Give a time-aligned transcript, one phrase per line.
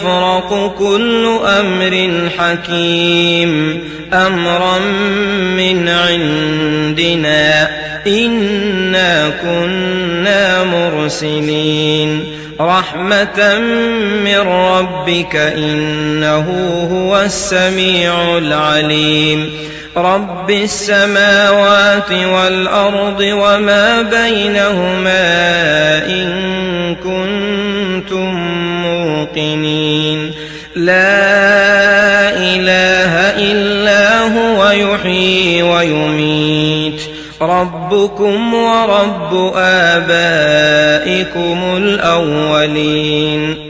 [0.00, 3.80] يفرق كل أمر حكيم.
[4.12, 4.78] أمرا
[5.56, 7.68] من عندنا.
[8.06, 12.24] إنا كنا مرسلين.
[12.60, 13.58] رحمة
[14.24, 16.46] من ربك إنه
[16.92, 19.50] هو السميع العليم.
[19.96, 25.26] رب السماوات والأرض وما بينهما
[26.06, 26.30] إن
[26.94, 28.69] كنتم
[29.36, 30.32] موقنين
[30.76, 37.00] لا إله إلا هو يحيي ويميت.
[37.42, 43.69] ربكم ورب آبائكم الأولين.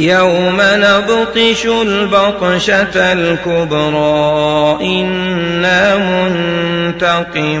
[0.00, 5.96] يوم نبطش البطشة الكبرى إنا
[6.96, 7.60] منتقمون.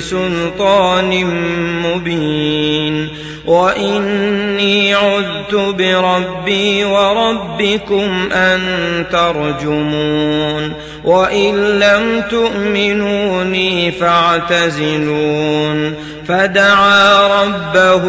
[0.00, 1.24] بسلطان
[1.86, 3.08] مبين.
[3.46, 8.60] وإني عذت بربي وربكم أن
[9.12, 10.72] ترجمون.
[11.04, 15.94] وإن لم تؤمنوني فاعتزلون.
[16.28, 18.04] فدعا ربه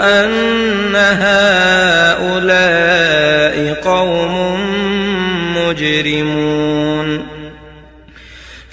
[0.00, 2.36] أن هؤلاء
[3.84, 4.60] قوم
[5.56, 6.25] مجرمون.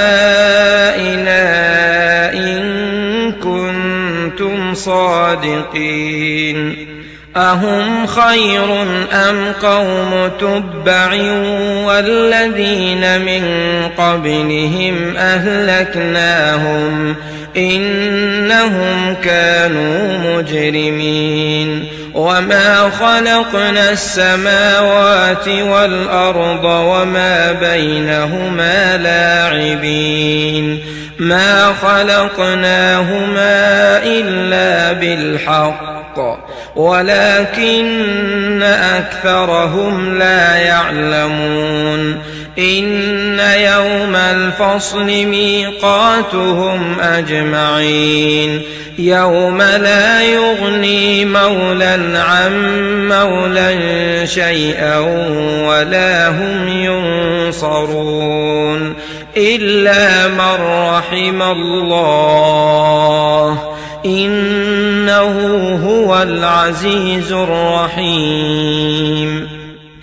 [2.34, 6.16] إن كنتم صادقين.
[7.38, 8.82] أهم خير
[9.14, 11.14] أم قوم تبع
[11.86, 13.44] والذين من
[13.98, 17.16] قبلهم أهلكناهم
[17.58, 30.80] إنهم كانوا مجرمين وما خلقنا السماوات والأرض وما بينهما لاعبين
[31.20, 33.58] ما خلقناهما
[34.04, 35.95] إلا بالحق
[36.76, 42.22] ولكن أكثرهم لا يعلمون.
[42.60, 48.62] إن يوم الفصل ميقاتهم أجمعين.
[49.00, 52.52] يوم لا يغني مولى عن
[53.10, 55.00] مولى شيئا
[55.68, 56.68] ولا هم
[57.54, 58.94] ينصرون
[59.38, 60.56] إلا من
[60.90, 62.46] رحم الله.
[64.06, 69.48] إنه هو العزيز الرحيم.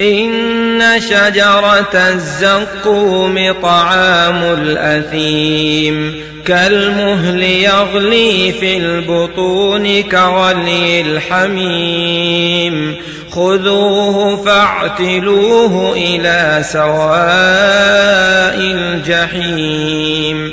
[0.00, 6.14] إن شجرة الزقوم طعام الأثيم.
[6.46, 12.96] كالمهل يغلي في البطون كغلي الحميم.
[13.30, 20.52] خذوه فاعتلوه إلى سواء الجحيم.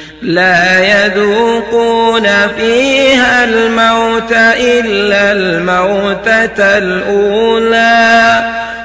[0.21, 2.27] لا يذوقون
[2.57, 8.43] فيها الموت إلا الموتة الأولى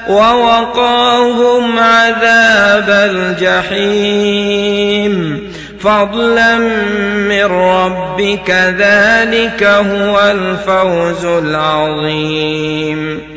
[0.09, 4.37] ووقاهم عذاب الجحيم.
[5.79, 6.57] فضلا
[7.29, 8.49] من ربك
[8.79, 13.36] ذلك هو الفوز العظيم.